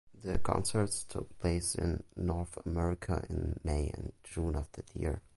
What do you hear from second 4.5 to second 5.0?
of that